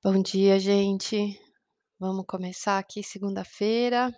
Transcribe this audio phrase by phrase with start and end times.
[0.00, 1.36] Bom dia, gente.
[1.98, 4.16] Vamos começar aqui segunda-feira.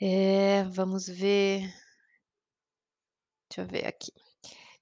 [0.00, 1.70] Eh, vamos ver
[3.50, 4.10] deixa eu ver aqui.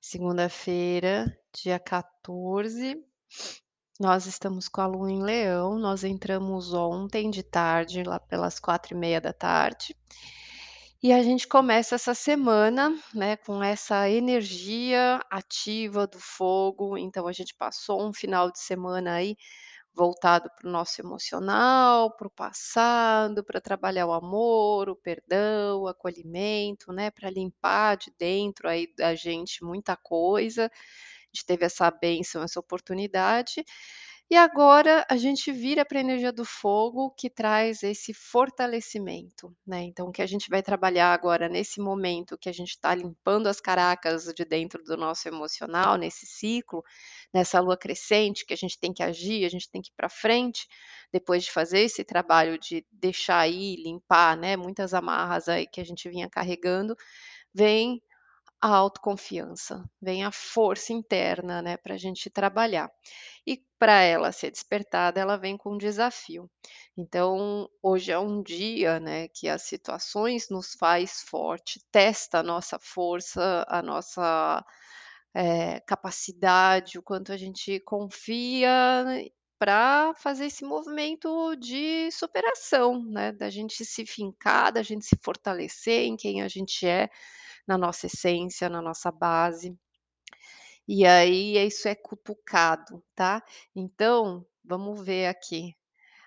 [0.01, 3.05] Segunda-feira, dia 14,
[3.99, 9.91] nós estamos com a lua em leão, nós entramos ontem de tarde, lá pelas 16h30,
[9.91, 9.97] e
[11.13, 17.55] a gente começa essa semana, né, com essa energia ativa do fogo, então a gente
[17.55, 19.37] passou um final de semana aí
[19.95, 25.89] voltado para o nosso emocional, para o passado, para trabalhar o amor, o perdão, o
[25.89, 30.67] acolhimento, né, para limpar de dentro aí da gente muita coisa.
[30.67, 30.71] A
[31.35, 33.65] gente teve essa bênção, essa oportunidade,
[34.31, 39.83] e agora a gente vira para a energia do fogo que traz esse fortalecimento, né,
[39.85, 43.47] então o que a gente vai trabalhar agora nesse momento que a gente está limpando
[43.47, 46.83] as caracas de dentro do nosso emocional, nesse ciclo,
[47.33, 50.09] nessa lua crescente que a gente tem que agir, a gente tem que ir para
[50.11, 50.67] frente,
[51.13, 55.85] depois de fazer esse trabalho de deixar ir, limpar, né, muitas amarras aí que a
[55.85, 56.95] gente vinha carregando,
[57.55, 58.03] vem
[58.61, 62.91] a autoconfiança, vem a força interna, né, para gente trabalhar.
[63.47, 66.51] E para ela ser despertada, ela vem com um desafio.
[66.97, 72.79] Então, hoje é um dia, né, que as situações nos faz forte, testa a nossa
[72.81, 74.65] força, a nossa,
[75.35, 79.05] eh, capacidade, o quanto a gente confia
[79.59, 86.05] para fazer esse movimento de superação, né, da gente se fincar, da gente se fortalecer
[86.07, 87.09] em quem a gente é,
[87.67, 89.77] na nossa essência, na nossa base.
[90.87, 93.43] E aí isso é cutucado, tá.
[93.75, 95.75] Então, vamos ver aqui,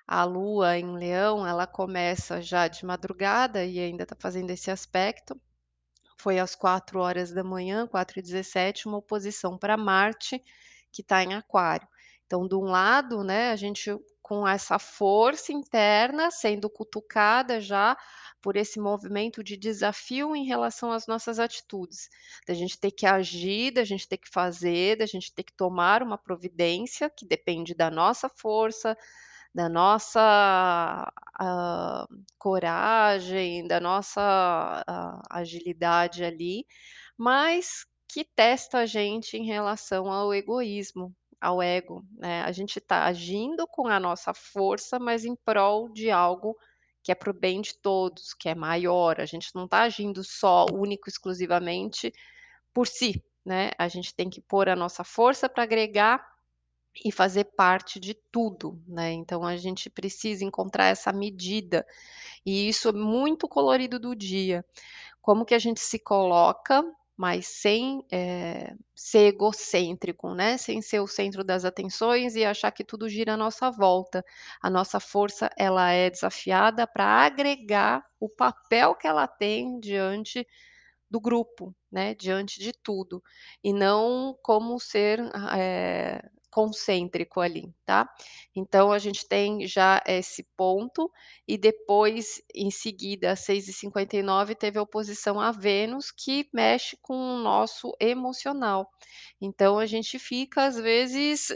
[0.06, 5.40] a lua em leão, ela começa já de madrugada e ainda está fazendo esse aspecto,
[6.18, 10.40] foi às 4h, 4h17, uma oposição para Marte,
[10.92, 11.88] que está em aquário.
[12.32, 17.98] Então de um lado, né, a gente com essa força interna sendo cutucada já
[18.42, 22.08] por esse movimento de desafio em relação às nossas atitudes,
[22.48, 26.02] da gente ter que agir, da gente ter que fazer, da gente ter que tomar
[26.02, 28.98] uma providência que depende da nossa força,
[29.54, 31.12] da nossa,
[31.42, 32.06] hã,
[32.38, 34.22] coragem, da nossa
[34.88, 36.66] a agilidade ali,
[37.18, 42.44] mas que testa a gente em relação ao egoísmo, ao ego, né.
[42.44, 46.56] A gente está agindo com a nossa força, mas em prol de algo
[47.04, 50.24] que é para o bem de todos, que é maior, a gente não está agindo
[50.24, 52.14] só, único, exclusivamente
[52.72, 56.24] por si, né, a gente tem que pôr a nossa força para agregar
[57.04, 61.84] e fazer parte de tudo, né, então a gente precisa encontrar essa medida,
[62.46, 64.64] e isso é muito colorido do dia.
[65.22, 66.84] Como que a gente se coloca,
[67.22, 72.84] mas sem, eh, ser egocêntrico, né, sem ser o centro das atenções e achar que
[72.84, 74.26] tudo gira à nossa volta.
[74.60, 80.48] A nossa força, ela é desafiada para agregar o papel que ela tem diante
[81.10, 83.22] do grupo, né, diante de tudo,
[83.64, 85.20] e não como ser,
[85.58, 88.08] eh, concêntrico ali, tá.
[88.56, 91.12] Então a gente tem já esse ponto,
[91.48, 97.40] e depois em seguida às 6h59 teve a oposição a Vênus que mexe com o
[97.40, 98.90] nosso emocional.
[99.42, 101.48] Então a gente fica às vezes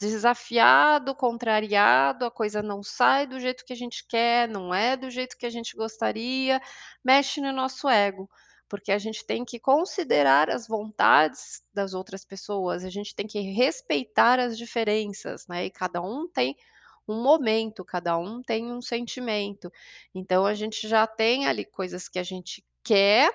[0.00, 5.10] desafiado, contrariado, a coisa não sai do jeito que a gente quer, não é do
[5.10, 6.60] jeito que a gente gostaria,
[7.04, 8.28] mexe no nosso ego,
[8.68, 13.40] porque a gente tem que considerar as vontades das outras pessoas, a gente tem que
[13.40, 16.56] respeitar as diferenças, né, e cada um tem
[17.08, 19.70] um momento, cada um tem um sentimento.
[20.14, 23.30] Então a gente já tem ali coisas que a gente quer,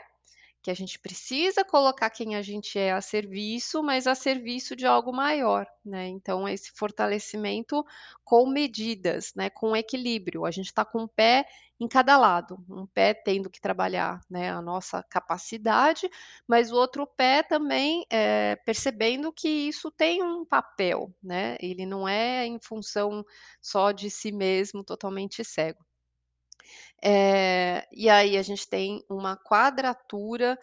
[0.62, 4.86] que a gente precisa colocar quem a gente é a serviço, mas a serviço de
[4.86, 7.84] algo maior, né, então esse fortalecimento
[8.24, 11.46] com medidas, né, com equilíbrio, a gente está com um pé
[11.80, 16.08] em cada lado, um pé tendo que trabalhar, né, a nossa capacidade,
[16.48, 22.08] mas o outro pé também, eh, percebendo que isso tem um papel, né, ele não
[22.08, 23.26] é em função
[23.62, 25.84] só de si mesmo, totalmente cego.
[27.04, 30.58] Eh, e aí a gente tem uma quadratura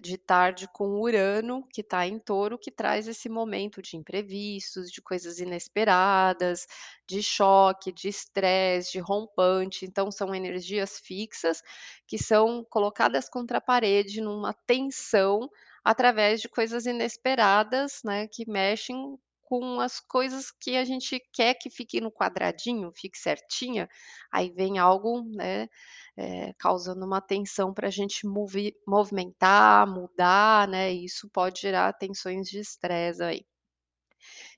[0.00, 5.02] de tarde com Urano, que está em Touro, que traz esse momento de imprevistos, de
[5.02, 6.66] coisas inesperadas,
[7.06, 11.62] de choque, de estresse, de rompante, então são energias fixas,
[12.06, 15.50] que são colocadas contra a parede numa tensão,
[15.84, 19.18] através de coisas inesperadas, né, que mexem
[19.52, 23.86] com as coisas que a gente quer que fique no quadradinho, fique certinha,
[24.32, 25.68] aí vem algo, né,
[26.16, 32.48] eh, causando uma tensão para gente movi movimentar, mudar, né, e isso pode gerar tensões
[32.48, 33.44] de estresse aí.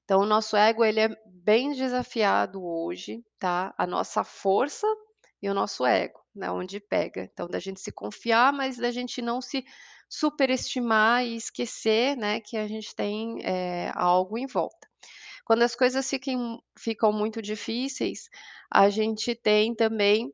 [0.05, 4.87] Então o nosso ego ele é bem desafiado hoje, tá, a nossa força
[5.43, 7.29] e o nosso ego, né, onde pega.
[7.33, 9.65] Então da gente se confiar, mas da gente não se
[10.21, 14.89] superestimar e esquecer, né, que a gente tem, eh, algo em volta.
[15.47, 18.29] Quando as coisas fiquem ficam muito difíceis,
[18.73, 20.33] a gente tem também,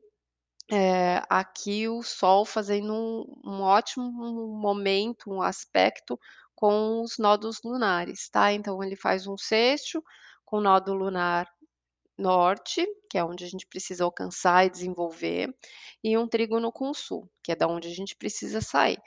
[0.71, 4.11] eh, aqui o Sol fazendo um um ótimo
[4.61, 6.19] momento, um aspecto
[6.55, 8.53] com os nodos lunares, tá.
[8.53, 10.03] Então ele faz um sexto
[10.45, 11.47] com o nodo lunar
[12.17, 15.49] norte, que é onde a gente precisa alcançar e desenvolver,
[16.03, 18.99] e um trígono com o sul, que é da onde a gente precisa sair.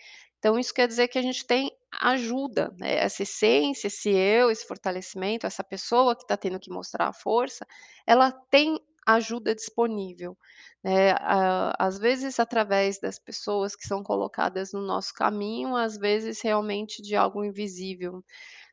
[0.45, 4.67] Então isso quer dizer que a gente tem ajuda, né, essa essência, esse eu, esse
[4.67, 7.67] fortalecimento, essa pessoa que está tendo que mostrar a força,
[8.07, 10.37] ela tem ajuda disponível,
[10.83, 16.43] né, a às vezes através das pessoas que são colocadas no nosso caminho, às vezes
[16.43, 18.23] realmente de algo invisível.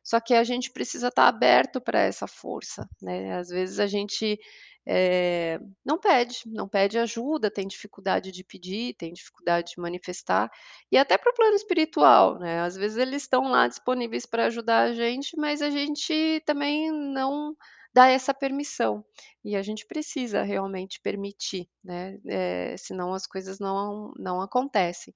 [0.04, 4.38] Só que a gente precisa estar aberto para essa força, né, às vezes a gente,
[4.86, 10.50] eh, não pede, não pede ajuda, tem dificuldade de pedir, tem dificuldade de manifestar,
[10.90, 14.82] e até para o plano espiritual, né, às vezes eles estão lá disponíveis para ajudar
[14.84, 17.54] a gente, mas a gente também não
[17.94, 19.04] dá essa permissão,
[19.44, 25.14] e a gente precisa realmente permitir, né, eh, senão as coisas não não acontecem.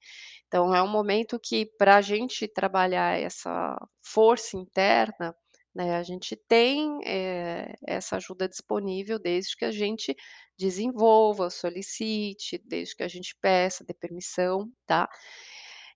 [0.49, 5.35] Então é um momento que para a gente trabalhar essa força interna,
[5.77, 10.17] né, a gente tem, eh, essa ajuda disponível desde que a gente
[10.59, 15.09] desenvolva, solicite, desde que a gente peça, dê permissão, tá.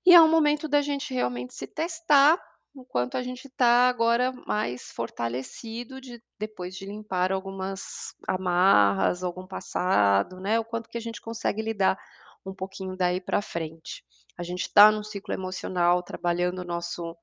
[0.06, 2.38] E é um momento da gente realmente se testar,
[2.75, 9.47] o quanto a gente está agora mais fortalecido de depois de limpar algumas amarras, algum
[9.47, 11.99] passado, né, o quanto que a gente consegue lidar
[12.47, 14.05] um pouquinho daí para frente.
[14.38, 17.17] A gente está num ciclo emocional trabalhando o nosso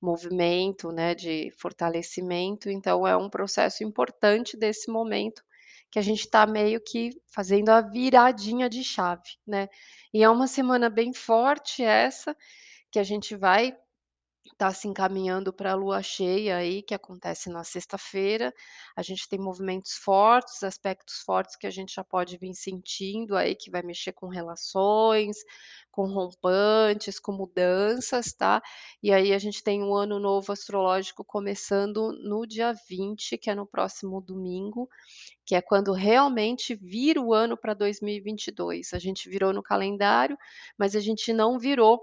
[0.00, 5.42] movimento, né, de fortalecimento, então é um processo importante desse momento,
[5.90, 9.68] que a gente está meio que fazendo a viradinha de chave, né.
[10.12, 12.36] E é uma semana bem forte essa,
[12.90, 13.76] que a gente vai
[14.44, 18.52] estar se encaminhando para a lua cheia aí, que acontece na sexta-feira,
[18.96, 23.54] a gente tem movimentos fortes, aspectos fortes que a gente já pode vir sentindo aí,
[23.54, 25.36] que vai mexer com relações,
[25.90, 28.62] com rompantes, com mudanças, tá.
[29.02, 33.54] E aí a gente tem um ano novo astrológico começando no dia 20, que é
[33.54, 34.88] no próximo domingo,
[35.44, 38.92] que é quando realmente vira o ano para 2022.
[38.92, 40.36] A gente virou no calendário,
[40.78, 42.00] mas a gente não virou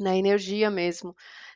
[0.00, 1.14] na energia mesmo.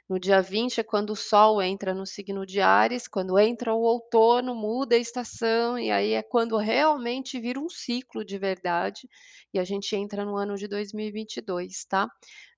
[0.08, 3.80] No dia 20 é quando o Sol entra no signo de Áries, quando entra o
[3.80, 9.08] outono, muda a estação, e aí é quando realmente vira um ciclo de verdade,
[9.52, 12.06] e a gente entra no ano de 2022, tá.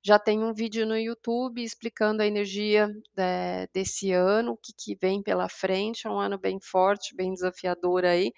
[0.05, 4.97] Já tem um vídeo no YouTube explicando a energia, eh, desse ano, o que que
[5.01, 8.33] vem pela frente, é um ano bem forte, bem desafiador aí,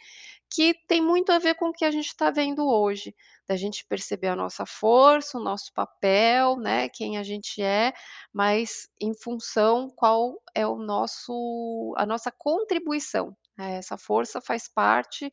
[0.50, 3.14] que tem muito a ver com o que a gente está vendo hoje,
[3.46, 7.92] da gente perceber a nossa força, o nosso papel, né, quem a gente é,
[8.32, 13.36] mas em função qual é o nosso a nossa contribuição.
[13.58, 15.30] Eh, essa força faz parte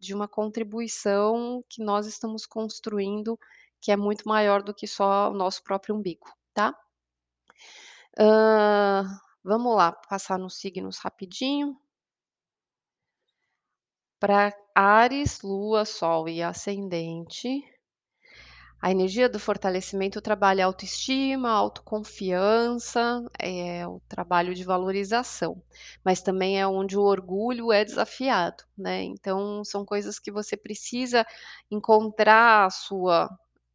[0.00, 3.38] de uma contribuição que nós estamos construindo,
[3.80, 6.74] que é muito maior do que só o nosso próprio umbigo, tá.
[8.18, 9.04] Hã,
[9.42, 11.76] vamos lá, passar nos signos rapidinho.
[14.26, 17.62] Para Áries, Lua, Sol e Ascendente,
[18.80, 25.62] a energia do fortalecimento trabalha autoestima, autoconfiança, é o trabalho de valorização,
[26.02, 31.26] mas também é onde o orgulho é desafiado, né, então são coisas que você precisa
[31.70, 33.28] encontrar a sua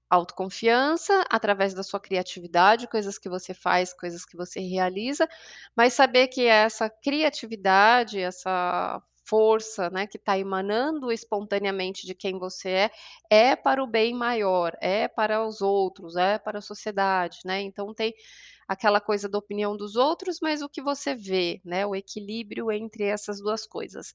[0.10, 5.30] autoconfiança através da sua criatividade, coisas que você faz, coisas que você realiza,
[5.76, 12.70] mas saber que essa criatividade, essa força, né, que está emanando espontaneamente de quem você
[12.70, 12.92] é,
[13.52, 17.94] é para o bem maior, é para os outros, é para a sociedade, né, então
[17.94, 18.14] tem
[18.68, 23.04] aquela coisa da opinião dos outros, mas o que você vê, né, o equilíbrio entre
[23.06, 24.14] essas 2 coisas.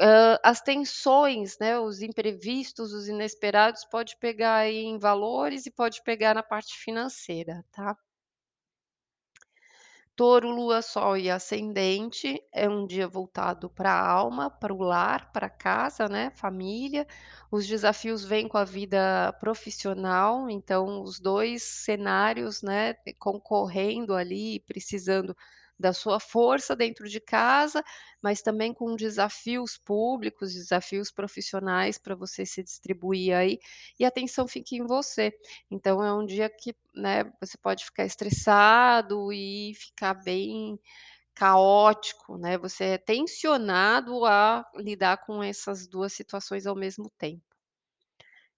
[0.00, 6.34] Hã, as tensões, né, os imprevistos, os inesperados, pode pegar em valores e pode pegar
[6.34, 7.96] na parte financeira, tá.
[10.18, 15.30] Touro, Lua, Sol e Ascendente, é um dia voltado para a alma, para o lar,
[15.32, 17.06] para casa, né, família.
[17.52, 25.36] Os desafios vêm com a vida profissional, então os 2 cenários, né, concorrendo ali, precisando
[25.78, 27.82] da sua força dentro de casa,
[28.22, 33.58] mas também com desafios públicos, desafios profissionais para você se distribuir aí,
[33.98, 35.32] e a atenção fica em você.
[35.70, 40.78] Então é um dia que, né, você pode ficar estressado e ficar bem
[41.34, 47.47] caótico, né, você é tensionado a lidar com essas 2 situações ao mesmo tempo.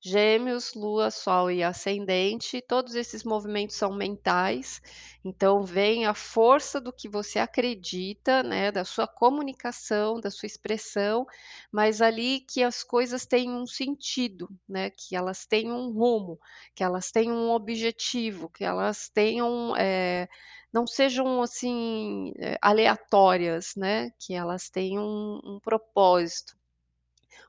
[0.03, 4.81] Gêmeos, Lua, Sol e Ascendente, todos esses movimentos são mentais,
[5.25, 11.27] então vem a força do que você acredita, né, da sua comunicação, da sua expressão,
[11.71, 16.39] mas ali que as coisas têm um sentido, né, que elas têm um rumo,
[16.75, 20.27] que elas têm um objetivo, que elas tenham, eh,
[20.73, 26.57] não sejam assim, eh, aleatórias, né, que elas tenham um um propósito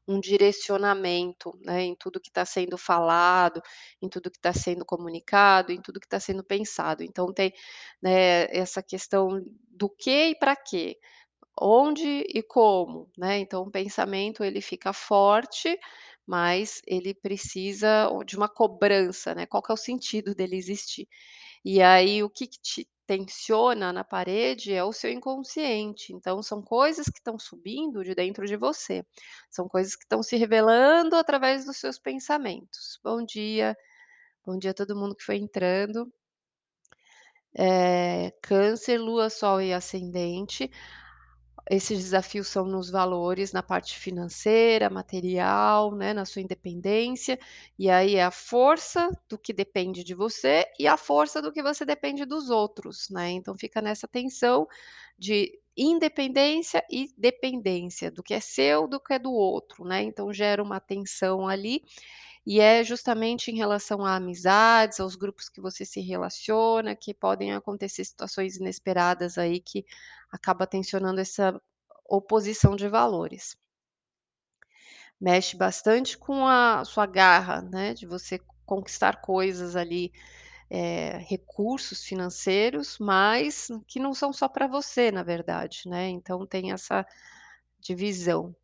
[0.07, 3.61] um direcionamento, né, em tudo que está sendo falado,
[4.01, 7.03] em tudo que está sendo comunicado, em tudo que está sendo pensado.
[7.03, 7.53] Então tem,
[8.01, 10.97] né, essa questão do que e para quê,
[11.59, 13.39] onde e como, né.
[13.39, 15.77] Então o pensamento ele fica forte,
[16.27, 21.07] mas ele precisa de uma cobrança, né, qual é o sentido dele existir.
[21.65, 26.62] E aí o que que te tensiona na parede é o seu inconsciente, então são
[26.62, 29.06] coisas que estão subindo de dentro de você,
[29.50, 33.00] são coisas que estão se revelando através dos seus pensamentos.
[33.03, 33.75] Bom dia,
[34.46, 36.12] bom dia a todo mundo que foi entrando.
[37.53, 40.70] Eh, Câncer, Lua, Sol e Ascendente.
[41.70, 47.39] Esses desafios são nos valores, na parte financeira, material, né, na sua independência,
[47.77, 51.62] e aí é a força do que depende de você e a força do que
[51.62, 54.68] você depende dos outros, né, então fica nessa tensão
[55.18, 60.34] de independência e dependência, do que é seu, do que é do outro, né, então
[60.34, 61.84] gera uma tensão ali,
[62.45, 67.53] e é justamente em relação a amizades, aos grupos que você se relaciona, que podem
[67.53, 69.86] acontecer situações inesperadas aí que
[70.31, 71.60] acaba tensionando essa
[72.10, 73.55] oposição de valores.
[75.19, 80.12] Mexe bastante com a sua garra, né, de você conquistar coisas ali,
[80.69, 86.71] eh, recursos financeiros, mas que não são só para você, na verdade, né, então tem
[86.74, 87.05] essa
[87.79, 88.55] divisão.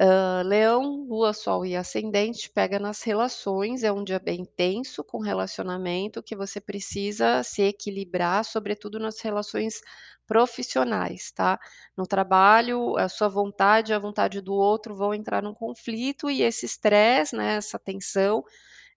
[0.00, 5.18] Hã, Leão, Lua, Sol e Ascendente pega nas relações, é um dia bem tenso com
[5.20, 9.80] relacionamento, que você precisa se equilibrar, sobretudo nas relações
[10.26, 11.58] profissionais, tá.
[11.96, 16.42] No trabalho, a sua vontade e a vontade do outro vão entrar num conflito e
[16.42, 18.44] esse estresse, né, essa tensão,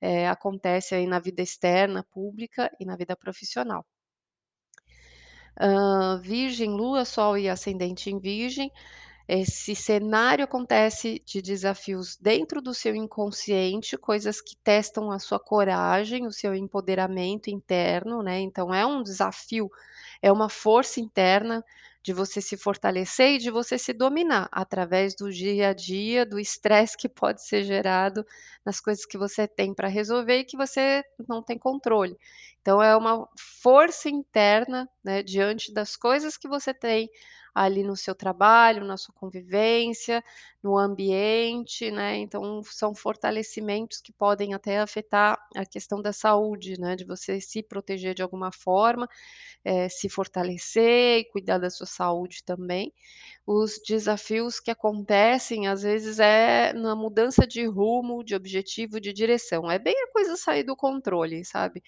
[0.01, 3.85] eh, acontece aí na vida externa, pública e na vida profissional.
[5.59, 8.71] Hã, Virgem, Lua, Sol e Ascendente em Virgem,
[9.27, 16.27] esse cenário acontece de desafios dentro do seu inconsciente, coisas que testam a sua coragem,
[16.27, 19.69] o seu empoderamento interno, né, então é um desafio,
[20.21, 21.63] é uma força interna
[22.03, 26.39] de você se fortalecer e de você se dominar, através do dia a dia, do
[26.39, 28.25] estresse que pode ser gerado
[28.65, 32.17] nas coisas que você tem para resolver e que você não tem controle.
[32.59, 37.09] Então é uma força interna, né, diante das coisas que você tem
[37.53, 40.23] ali no seu trabalho, na sua convivência,
[40.63, 46.95] no ambiente, né, então são fortalecimentos que podem até afetar a questão da saúde, né,
[46.95, 49.07] de você se proteger de alguma forma,
[49.65, 52.93] eh, se fortalecer e cuidar da sua saúde também.
[53.47, 59.71] Os desafios que acontecem, às vezes, é na mudança de rumo, de objetivo, de direção,
[59.71, 61.83] é bem a coisa sair do controle, sabe.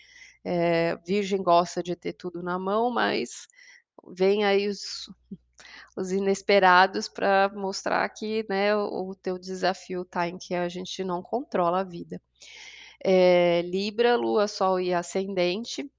[0.45, 3.47] Eh, Virgem gosta de ter tudo na mão, mas
[4.09, 5.09] vem aí os
[5.95, 11.21] os inesperados para mostrar que, né, o teu desafio está em que a gente não
[11.21, 12.21] controla a vida.
[13.03, 15.89] Eh, Libra, Lua, Sol e Ascendente,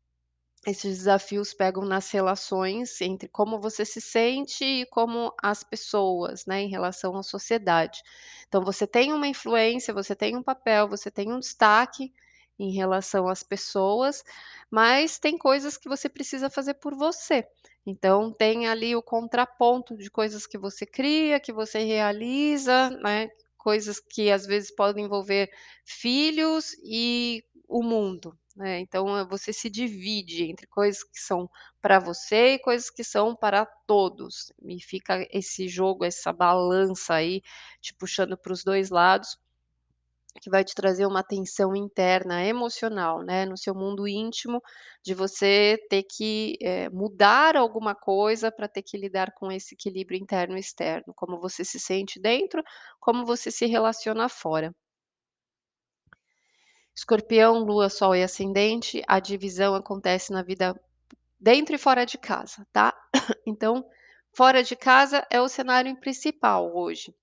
[0.67, 6.63] esses desafios pegam nas relações entre como você se sente e como as pessoas, né,
[6.63, 8.03] em relação à sociedade.
[8.49, 12.13] Então você tem uma influência, você tem um papel, você tem um destaque
[12.59, 14.25] em relação às pessoas,
[14.71, 17.47] mas tem coisas que você precisa fazer por você.
[17.87, 24.01] Então tem ali o contraponto de coisas que você cria, que você realiza, né, coisas
[24.01, 25.51] que às vezes podem envolver
[25.85, 31.49] filhos e o mundo, né, então eh, você se divide entre coisas que são
[31.81, 37.43] para você e coisas que são para todos, e fica esse jogo, essa balança aí,
[37.81, 39.37] te puxando para os 2 lados
[40.43, 44.61] que vai te trazer uma tensão interna emocional, né, no seu mundo íntimo,
[45.05, 50.19] de você ter que, eh, mudar alguma coisa para ter que lidar com esse equilíbrio
[50.21, 52.63] interno e externo, como você se sente dentro,
[53.01, 54.75] como você se relaciona fora.
[56.97, 60.81] Escorpião, Lua, Sol e Ascendente, a divisão acontece na vida
[61.41, 62.95] dentro e fora de casa, tá.
[63.47, 63.85] Então,
[64.37, 67.15] fora de casa é o cenário principal hoje.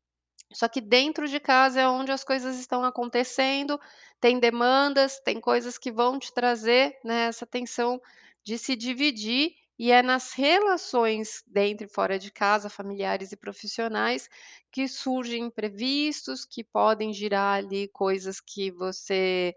[0.53, 3.79] Só que dentro de casa é onde as coisas estão acontecendo,
[4.19, 8.01] tem demandas, tem coisas que vão te trazer, né, essa tensão
[8.43, 14.29] de se dividir e é nas relações dentro e fora de casa, familiares e profissionais,
[14.71, 19.55] que surgem imprevistos, que podem girar ali coisas que você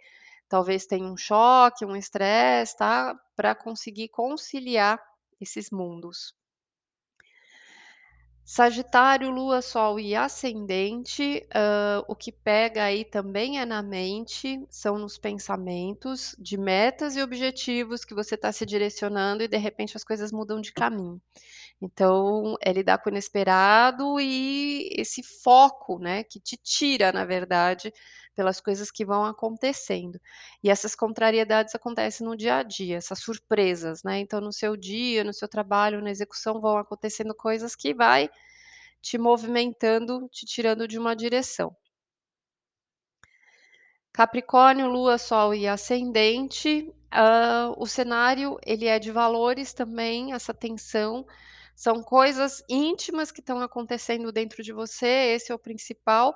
[0.49, 4.99] talvez tenha um choque, um estresse, tá, pra conseguir conciliar
[5.41, 6.35] esses mundos.
[8.47, 14.99] Sagitário, Lua, Sol e Ascendente, hã, o que pega aí também é na mente, são
[14.99, 20.05] nos pensamentos de metas e objetivos que você tá se direcionando e de repente as
[20.05, 21.19] coisas mudam de caminho.
[21.83, 27.93] Então, é lidar com o inesperado e esse foco, né, que te tira, na verdade,
[28.35, 30.21] pelas coisas que vão acontecendo.
[30.63, 35.25] E essas contrariedades acontecem no dia a dia, essas surpresas, né, então no seu dia,
[35.25, 38.29] no seu trabalho, na execução, vão acontecendo coisas que vai
[39.01, 41.77] te movimentando, te tirando de uma direção.
[44.13, 51.27] Capricórnio, Lua, Sol e Ascendente, hã, o cenário ele é de valores também, essa tensão,
[51.75, 56.33] são coisas íntimas que estão acontecendo dentro de você, esse é o principal,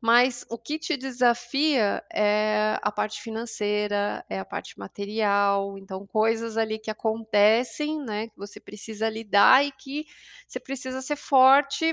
[0.00, 6.56] mas o que te desafia é a parte financeira, é a parte material, então coisas
[6.56, 10.04] ali que acontecem, né, que você precisa lidar e que
[10.46, 11.92] você precisa ser forte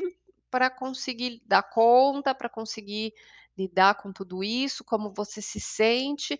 [0.51, 3.13] pra conseguir dar conta, pra conseguir
[3.57, 6.39] lidar com tudo isso, como você se sente.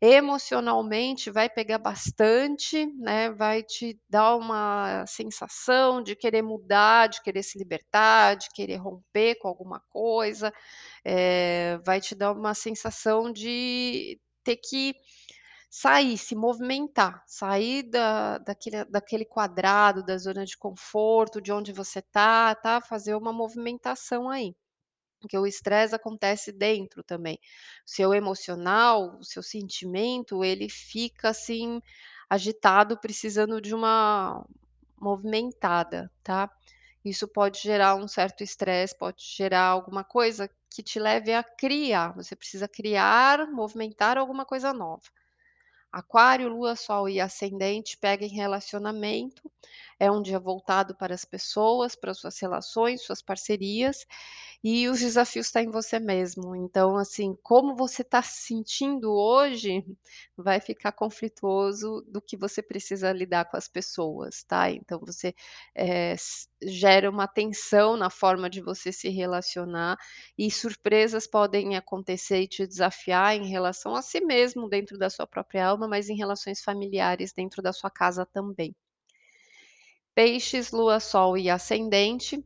[0.00, 7.42] Emocionalmente vai pegar bastante, né, vai te dar uma sensação de querer mudar, de querer
[7.42, 10.52] se libertar, de querer romper com alguma coisa,
[11.04, 14.94] eh, vai te dar uma sensação de ter que
[15.70, 22.00] sair, se movimentar, sair da daquele daquele quadrado, da zona de conforto, de onde você
[22.02, 24.54] tá, tá, fazer uma movimentação aí.
[25.24, 27.38] Porque o estresse acontece dentro também.
[27.86, 31.80] Seu emocional, o seu sentimento, ele fica, assim,
[32.28, 34.44] agitado, precisando de uma
[35.00, 36.50] movimentada, tá.
[37.02, 42.14] Isso pode gerar um certo estresse, pode gerar alguma coisa que te leve a criar,
[42.14, 45.04] você precisa criar, movimentar alguma coisa nova.
[45.90, 49.50] Aquário, Lua, Sol e Ascendente pega em relacionamento,
[49.98, 54.04] é um dia voltado para as pessoas, para suas relações, suas parcerias,
[54.64, 59.84] e os desafios tá em você mesmo, então, assim, como você tá se sentindo hoje,
[60.36, 64.70] vai ficar conflituoso do que você precisa lidar com as pessoas, tá.
[64.70, 65.34] Então você,
[65.74, 69.98] s gera uma tensão na forma de você se relacionar,
[70.38, 75.26] e surpresas podem acontecer e te desafiar em relação a si mesmo, dentro da sua
[75.26, 78.74] própria alma, mas em relações familiares dentro da sua casa também.
[80.16, 82.44] Peixes, Lua, Sol e Ascendente,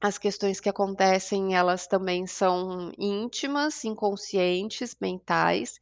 [0.00, 5.80] as questões que acontecem, elas também são íntimas, inconscientes, mentais,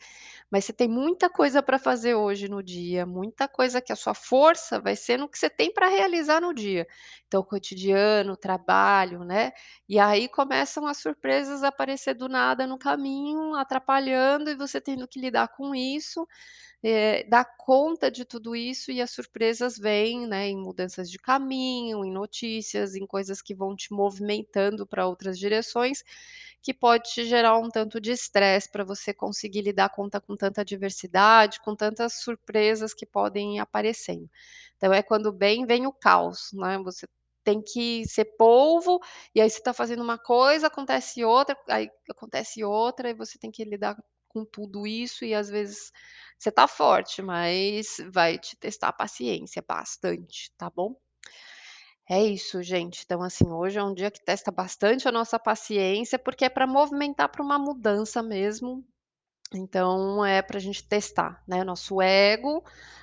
[0.52, 4.14] mas você tem muita coisa pra fazer hoje no dia, muita coisa que a sua
[4.14, 6.86] força vai ser no que você tem pra realizar no dia.
[7.28, 9.52] Então cotidiano, trabalho, né,
[9.88, 15.08] e aí começam as surpresas a aparecer do nada no caminho, atrapalhando e você tendo
[15.08, 16.28] que lidar com isso,
[16.84, 22.04] eh, dar conta de tudo isso e as surpresas vêm, né, em mudanças de caminho,
[22.04, 26.02] em notícias, em coisas que vão te movimentando pra outras direções,
[26.62, 30.64] que pode te gerar um tanto de estresse pra você conseguir lidar conta com tanta
[30.64, 34.28] diversidade, com tantas surpresas que podem aparecendo.
[34.76, 37.06] Então é quando bem vem o caos, né, você
[37.44, 39.00] tem que ser polvo,
[39.34, 43.50] e aí você tá fazendo uma coisa, acontece outra, aí acontece outra e você tem
[43.50, 43.96] que lidar
[44.28, 45.92] com tudo isso e às vezes
[46.38, 50.96] você tá forte, mas vai te testar a paciência bastante, tá bom.
[52.08, 56.18] É isso gente, então assim, hoje é um dia que testa bastante a nossa paciência,
[56.18, 58.84] porque é pra movimentar pra uma mudança mesmo,
[59.58, 62.62] então é pra gente testar, né, nosso ego,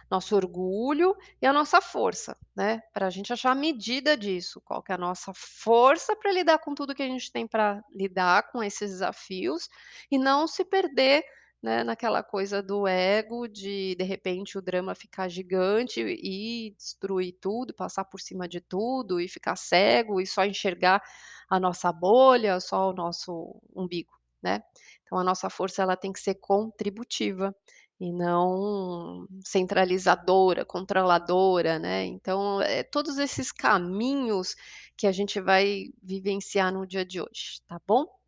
[0.09, 4.91] nosso orgulho e a nossa força, né, pra gente achar a medida disso, qual que
[4.91, 8.63] é a nossa força pra lidar com tudo que a gente tem pra lidar com
[8.63, 9.67] esses desafios,
[10.11, 11.23] e não se perder,
[11.61, 17.73] né, naquela coisa do ego de de repente o drama ficar gigante e destruir tudo,
[17.73, 21.01] passar por cima de tudo e ficar cego e só enxergar
[21.49, 24.61] a nossa bolha, só o nosso umbigo, né.
[25.09, 27.55] Então a nossa força ela tem que ser contributiva,
[27.99, 34.55] e não centralizadora, controladora, né, então, eh, todos esses caminhos
[34.97, 38.18] que a gente vai vivenciar no dia de hoje, tá bom.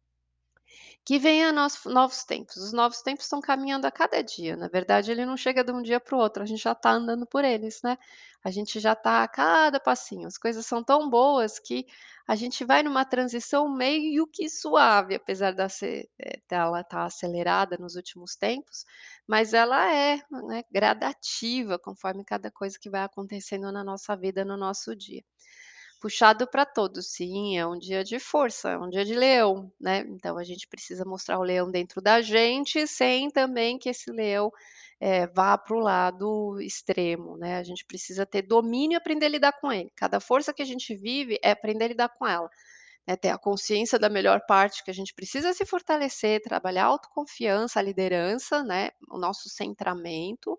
[1.06, 5.10] Que venha nos novos tempos, os novos tempos estão caminhando a cada dia, na verdade
[5.10, 7.44] ele não chega de um dia para o outro, a gente já está andando por
[7.44, 7.98] eles, né.
[8.44, 11.88] A gente já está a cada passinho, as coisas são tão boas que
[12.28, 15.56] a gente vai numa transição meio que suave, apesar
[16.20, 18.86] eh, dela estar acelerada nos últimos tempos,
[19.28, 24.56] mas ela é, né, gradativa conforme cada coisa que vai acontecendo na nossa vida, no
[24.56, 25.24] nosso dia.
[26.02, 30.00] Puxado para todos, sim, é um dia de força, é um dia de leão, né,
[30.10, 34.52] então a gente precisa mostrar o leão dentro da gente, sem também que esse leão,
[35.00, 39.30] eh, vá para o lado extremo, né, a gente precisa ter domínio e aprender a
[39.30, 39.92] lidar com ele.
[39.96, 42.50] Cada força que a gente vive é aprender a lidar com ela,
[43.08, 46.88] é ter a consciência da melhor parte que a gente precisa se fortalecer, trabalhar a
[46.88, 50.58] autoconfiança, a liderança, né, o nosso centramento,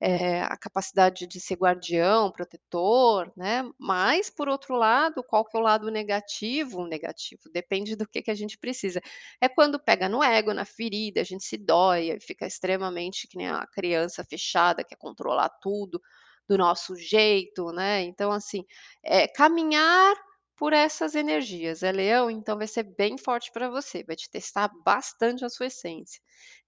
[0.00, 5.60] eh, a capacidade de ser guardião, protetor, né, mas por outro lado, qual que é
[5.60, 9.00] o lado negativo negativo, depende do que que a gente precisa.
[9.40, 13.48] É quando pega no ego, na ferida, a gente se dói, fica extremamente que nem
[13.48, 16.00] a criança fechada, quer controlar tudo
[16.48, 18.64] do nosso jeito, né, então assim,
[19.04, 20.16] eh, caminhar
[20.56, 21.82] por essas energias.
[21.82, 25.66] É leão, então vai ser bem forte para você, vai te testar bastante a sua
[25.66, 26.20] essência.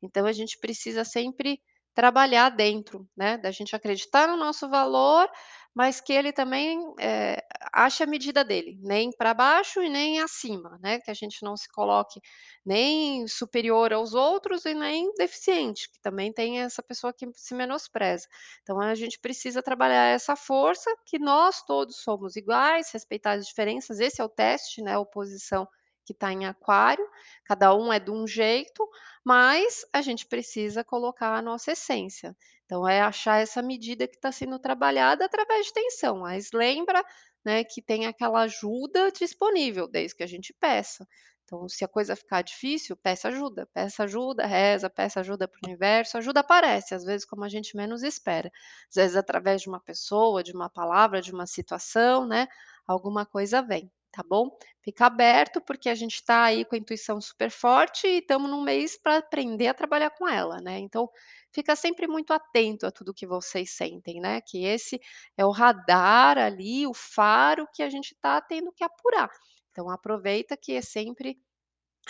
[0.02, 1.60] Então a gente precisa sempre
[2.00, 5.28] trabalhar dentro, né, da gente acreditar no nosso valor,
[5.74, 7.36] mas que ele também, eh,
[7.72, 11.56] ache a medida dele, nem para baixo e nem acima, né, que a gente não
[11.58, 12.18] se coloque
[12.64, 18.26] nem superior aos outros e nem deficiente, que também tem essa pessoa que se menospreza.
[18.62, 24.00] Então a gente precisa trabalhar essa força, que nós todos somos iguais, respeitar as diferenças,
[24.00, 25.68] esse é o teste, né, oposição
[26.10, 27.06] que está em aquário,
[27.44, 28.88] cada um é de um jeito,
[29.24, 32.36] mas a gente precisa colocar a nossa essência.
[32.64, 37.04] Então é achar essa medida que está sendo trabalhada através de tensão, mas lembra,
[37.44, 41.06] né, que tem aquela ajuda disponível, desde que a gente peça.
[41.44, 45.68] Então se a coisa ficar difícil, peça ajuda, peça ajuda, reza, peça ajuda para o
[45.68, 48.50] universo, ajuda aparece, às vezes como a gente menos espera.
[48.88, 52.48] Às vezes através de uma pessoa, de uma palavra, de uma situação, né,
[52.86, 54.50] alguma coisa vem, tá bom?
[54.82, 58.62] Fica aberto, porque a gente está aí com a intuição super forte e estamos num
[58.62, 61.08] mês para aprender a trabalhar com ela, né, então
[61.52, 65.00] fica sempre muito atento a tudo que vocês sentem, né, que esse
[65.36, 69.28] é o radar ali, o faro que a gente está tendo que apurar.
[69.70, 71.36] Então aproveita que é sempre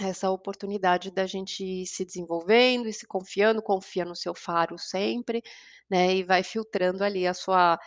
[0.01, 5.43] essa oportunidade da gente ir se desenvolvendo e se confiando, confia no seu faro sempre,
[5.91, 7.79] né, e vai filtrando ali a sua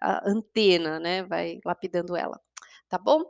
[0.00, 2.40] a antena, né, vai lapidando ela,
[2.88, 3.22] tá bom?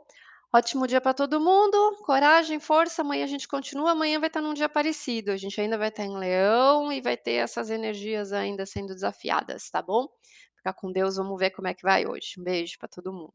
[0.55, 4.53] Ótimo dia para todo mundo, coragem, força, amanhã a gente continua, amanhã vai estar num
[4.53, 8.65] dia parecido, a gente ainda vai estar em leão e vai ter essas energias ainda
[8.65, 10.07] sendo desafiadas, tá bom?
[10.55, 12.35] Fica com Deus, vamos ver como é que vai hoje.
[12.39, 13.33] Um beijo para todo mundo.